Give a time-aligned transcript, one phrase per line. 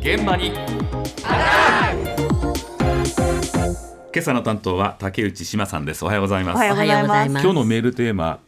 [0.00, 0.52] 現場に。
[4.12, 6.02] 今朝の担当は竹内志麻さんです。
[6.04, 6.56] おはようございます。
[6.56, 7.44] おはようございます。
[7.44, 8.40] 今日のメールテーマ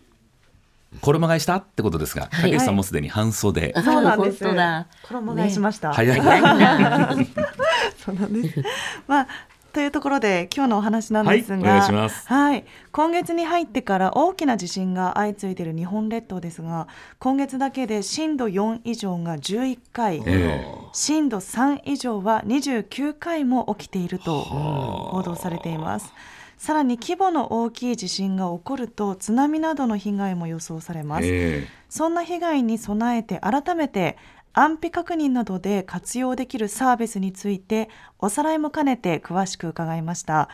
[1.03, 2.53] 衣替えしたってことですが、はい。
[2.53, 4.43] 竹内さんもすでに半袖、そうなんです。
[4.43, 4.87] 本当だ。
[5.03, 5.93] 衣替えしました。
[5.93, 6.21] 早い
[8.03, 8.63] そうなんです。
[9.07, 9.29] まあ。
[9.73, 12.29] というところで今日のお話なんですが、はいお願いします。
[12.29, 12.65] はい。
[12.93, 20.61] 今月に入ってから大きな地震が相次いでいる日本列島ですが今月だけで震度4以上が11回、え
[20.93, 26.13] 震度3以上は29回も起きていると報道されています。
[26.59, 34.17] さらに規模の大きい地震が起こると津波などの被害も予想されます、えそんな被害に備えて改めて
[34.53, 37.89] 安否確認などで活用できるサービスについて
[38.21, 40.49] おさらいも兼ねて詳しく伺いました。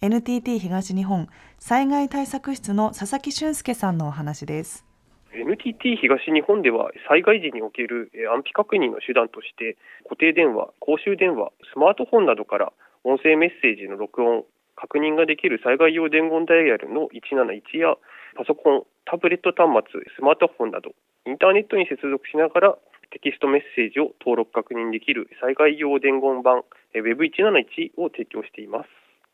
[0.00, 4.84] NTT 東日本災害対策室の佐々木俊介さんのお話です
[5.34, 12.72] NTT 東日本では災害時における安否確認の手段として固定電話、公衆電話、スマートフォンなどから
[13.02, 14.46] 音声メッセージの録音、
[14.78, 17.98] 確認ができる災害用伝言ダイヤルの171や
[18.38, 20.94] パソコン、タブレット端末、スマートフォンなど
[21.26, 22.78] インターネットに接続しながら
[23.10, 26.62] テキストメッセージを登録確認できる災害用伝言版
[26.94, 28.90] Web171 を提供しています。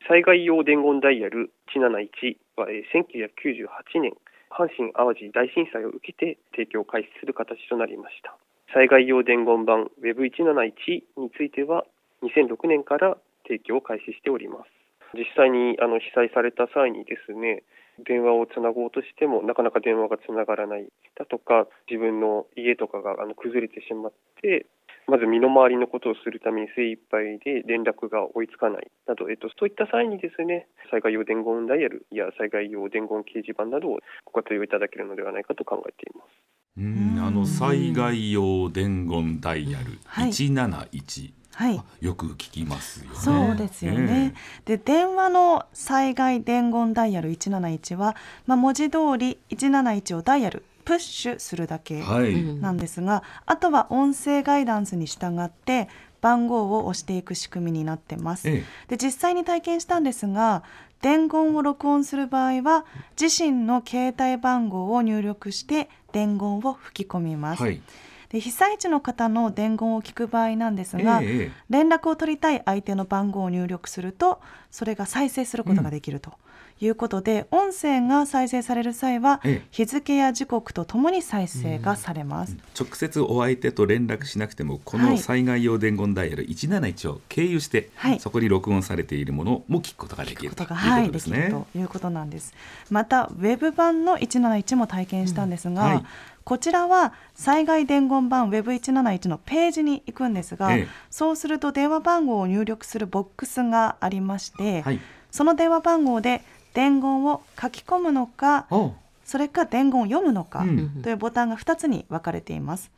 [0.09, 4.17] 災害用伝言ダイヤル171は1998年
[4.51, 8.35] 阪神・淡路大震災を受けて提供を開始する形となりました。
[8.73, 11.85] 災害用伝言版 Web171 については
[12.23, 14.69] 2006年から提供を開始しております。
[15.13, 17.63] 実際にあの被災された際にですね
[17.99, 20.87] 電話をつなごうとしてもなかなか電話がつながらない。
[21.15, 24.65] だとか自分の家とかがあの崩れてしまって
[25.11, 28.89] まず身の回りのことをするために精一杯で連絡が追いつかない。
[29.05, 36.51] など、えっと、そういった際にですね災害用伝言ダイヤルや災害用伝言掲示板などをご活用いただけるのではないかと考えています。
[36.77, 40.29] うんあの災害用伝言ダイヤルはい。
[40.29, 41.77] 171、はい。
[41.77, 43.17] あよく聞きますよね。
[43.17, 44.33] そうですよね。
[44.63, 48.15] で電話の災害伝言ダイヤル171は、
[48.47, 55.87] まあ、文字通り171をダイヤルプッシュするだけええはい、なんですが、あとは音声ガイダンスに従って
[56.19, 58.49] 番号を押していく仕組みになってます。
[58.49, 58.65] え。
[58.89, 60.63] で実際に体験したんですが
[61.01, 62.85] 伝言を録音する場合は
[63.19, 67.63] 自身の携帯番号を入力して伝言を吹き込みます。
[67.63, 67.81] はい。
[68.27, 71.51] で被災地の方の伝言を聞く場合なんですが、ええええ。
[71.69, 76.33] 連絡を取りたい相手の番号を入力するとそれが再生することができると
[76.81, 79.67] いうことで、音声が再生される際は、ええ。
[79.69, 82.57] 日付や時刻とともに再生がされます。
[82.79, 85.17] 直接お相手と連絡しなくてもこのはい。
[85.17, 88.19] 災害用伝言ダイヤル171を経由して、はい。
[88.19, 92.53] そこに録音されているものも聞くことができるということなんです。
[92.89, 96.05] またウェブ版の171も体験したんですが、うんはい。
[96.43, 100.87] こちらは災害伝言版 Web171 のページに行くんですが、ええ。
[101.11, 104.99] そうすると電話番号を入力するボックスがありまして、はい。
[105.29, 106.41] その電話番号で
[106.73, 108.93] 伝言を書き込むのかお
[109.25, 111.01] それか伝言を読むのかうん。
[111.01, 112.91] というボタンが2つに分かれています。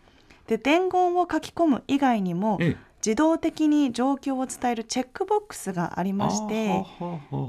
[0.47, 2.93] で伝言を書き込む以外にもええ。
[3.05, 6.85] 自動的に状況を伝えるチェックボックスがありまして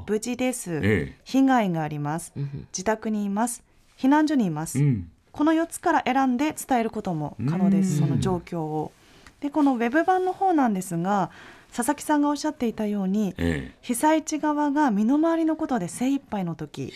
[0.09, 1.19] 無事です、ええ。
[1.23, 2.33] 被害があります。
[2.73, 3.63] 自宅にいます。
[3.97, 5.09] 避難所にいます、うん。
[5.31, 8.03] この4つから選んで伝えることも可能です。
[8.03, 8.09] うん。
[8.09, 8.91] その状況を。
[9.41, 11.31] でこのウェブ版の方なんですが
[11.75, 13.79] 佐々木さんがおっしゃっていたようにええ。
[13.81, 16.93] 被災地側が身の回りのことで精一杯の時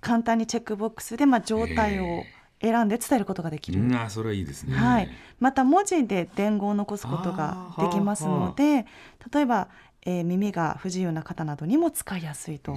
[0.00, 2.24] 簡単にチェックボックスでまあ状態を
[2.60, 4.76] 選んで伝えることができる、うんあそれはいいですね。
[4.76, 5.08] はい、
[5.38, 8.84] また文字で伝言を残すことができますので
[9.32, 9.68] 例えば、
[10.02, 12.72] えー耳が不自由な方などにも使いやすいと。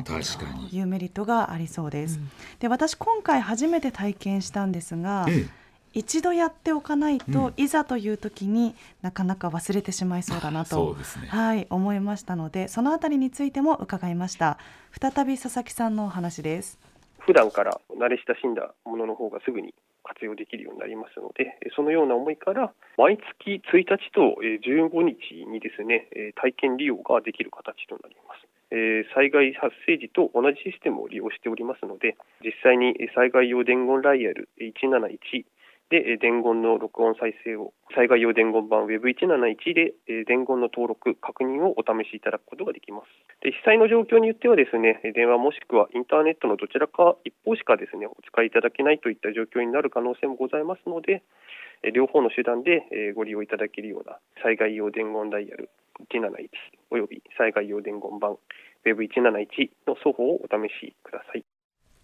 [0.72, 2.20] いうメリットがありそうです。
[2.60, 5.48] で私今回初めて体験したんですが、え
[5.94, 11.28] 一度やっておかないと、うんいざという時になかなか忘れてしまいそうだなとね。
[11.28, 14.58] はい思いましたのでそのあたりについても伺いました
[14.92, 16.80] 再び佐々木さんのお話です
[17.20, 19.74] 普段から慣れ親しんだものの方がすぐに
[20.04, 28.44] 活用できるようになりますので、えそのような思いから、毎月1日とえー15日にですね、えー体験利用ができる形となります。
[28.72, 35.46] えー災害発生時と同じシステムを利用しておりますので、実際にえー災害用伝言ダイヤルえー171
[35.94, 43.06] でえー伝言の録音再生を、災害用伝言版 Web171 でえー伝言の登録、確認をお試しいただくことができます。
[43.46, 51.22] で被災の状況によってはですね、えー電話もしくはインターネットのどちらか一方しかですね、お使いいただけないといった状況になる可能性もございますので、
[51.84, 55.70] えー両方の手段でえーご利用いただけるような災害用伝言ダイヤル
[56.10, 56.50] 171
[56.90, 58.38] および災害用伝言版
[58.86, 61.46] Web171 の双方をお試しください。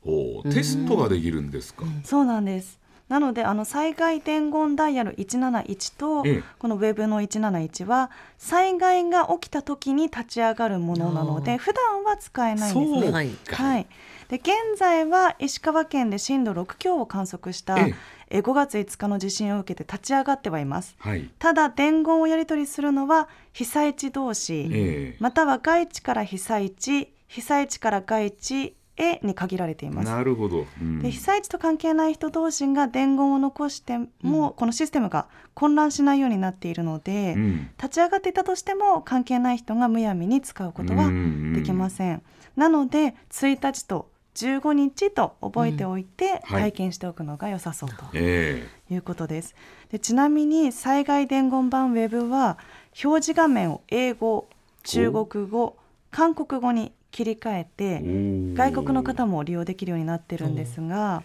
[0.05, 1.83] おーテストができるんですか？
[2.05, 2.78] そうなんです
[3.09, 6.43] なのであの災害伝言ダイヤル171と、ええ。
[6.59, 13.33] このウェブの171は災害が起きた時に立ち上がるものなので普段は使えないんですね。
[13.47, 13.87] はい。
[14.29, 17.95] で現在は石川県で震度6強を観測した、ええ。
[18.31, 20.95] え5月5日の地震を受けて立ち上がってはいます。
[20.99, 21.29] はい。
[21.39, 25.17] ただ伝言をやり取りするのは被災地同士、ええ。
[25.19, 30.05] または外地から被災地被災地から外地へに限られています。
[30.05, 30.99] なるほど、うん。
[31.01, 37.69] で被災地と関係ない人同士が伝言を残しても、このシステムが混乱しないようになっているので、うん。
[37.77, 41.09] 立ち上がっていたとしても関係ない人がむやみに使うことは
[41.55, 42.21] できません。
[42.55, 46.61] なので1日と15日と覚えておいてはい。
[46.63, 48.67] 体験しておくのが良さそうとえ。
[48.89, 49.55] いうことです。
[49.91, 52.57] でちなみに災害伝言版ウェブは
[53.03, 54.49] 表示画面を英語、
[54.83, 55.77] 中国語、
[56.11, 61.23] 韓国語に切り替えてえ外国の方も利用できるようになってるんですが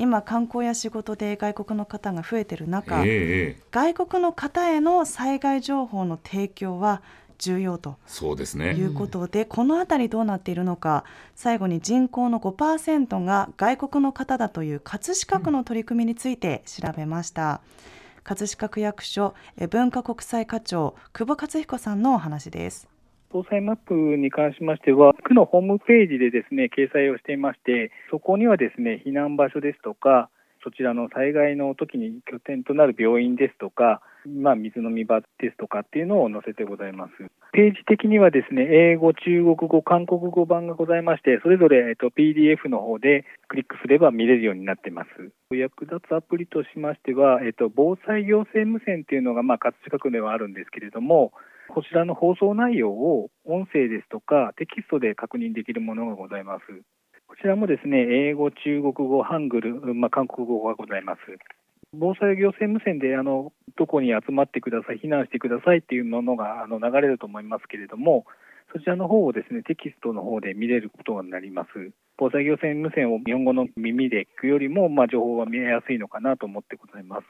[0.00, 3.04] 今観光や仕事で外国の方が増えてる中、
[3.70, 7.02] 外国の方への災害情報の提供は
[7.36, 8.72] 重要とそうですね。
[8.72, 11.04] いうことで、この辺りどうなっているのか
[11.34, 17.60] 最後に人口の5%が外国の方だという葛飾区の取り組みについて調べました、
[18.24, 22.89] 葛飾区役所え文化国際課長久保克彦さんのお話です
[23.32, 30.30] 防災マップに関しましては、区のホームページでですね、掲載をしていまして、そこにはですね、避難場所ですとか、
[30.64, 37.12] そちらの災害の時に拠点となる病院ですとか、まあ、水飲み場ですとかっていうのを載せてございます。
[37.52, 45.54] ページ的にはですね、英語、中国語、韓国語版がございまして、それぞれ、えっと、PDF の方でクリックすれば見れるようになっています。
[45.54, 51.32] 役立つアプリとしましては、えっと、防災行政無線っていうのが、まあ、葛飾区ではあるんですけれども、
[51.70, 56.64] こちらの放送内容を音声ですとかテキストで確認できるものがございます。
[57.26, 61.20] こちらもですね、英語、中国語、ハングル、まあ、韓国語がございます。
[61.92, 68.26] 防災行政無線であのどこに集まってください、避難してくださいっていうものがあの流れると思いますけれども、
[68.72, 71.68] そちらの方をですねテキストの方で見れることになります。
[72.16, 77.24] 防災行政無線を日本語の耳で聞くよりも、まあ、情報は見えやすいのかなと思ってございます。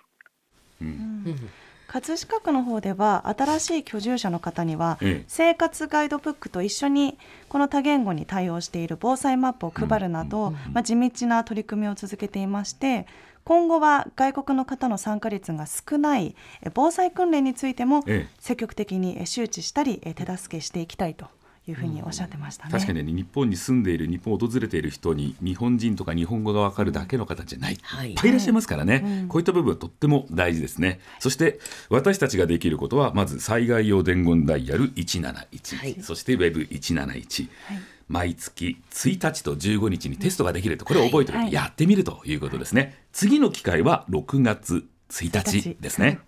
[0.83, 0.91] うんう
[1.31, 5.25] ん葛飾区の方では新しい居住者の方にはええ。
[5.27, 13.07] 生活ガイドブックと一緒にこの多言語に対応している防災マップを配るなど、まあ、地道な取り組みを続けていまして
[13.43, 18.35] 今後は外国の方の参加率が少ないえ防災訓練についてもええ。
[18.39, 21.27] 積極的にえ周知したりえ手助けしていきたいと
[21.69, 22.73] いうふうにおっしゃってましたね。
[22.73, 28.11] 確かにね日本に住んでいる日本を訪れている人に日本人とか日本語がわかるだけの方じゃない、はい。
[28.11, 29.29] いっぱいいらっしゃいますからね、うん。
[29.29, 31.01] こういった部分とっても大事ですね。
[31.19, 35.97] そして私たちができることはまず災害用伝言ダイヤル171、はい。
[36.03, 37.79] そして Web171、はい。
[38.09, 40.85] 毎月1日と15日にテストができると。
[40.85, 41.49] これを覚えておい。
[41.49, 46.19] てやってみるということですね、次の機会は6月1日ですね、